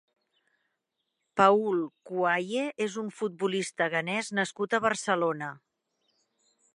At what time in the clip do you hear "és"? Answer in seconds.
2.87-2.97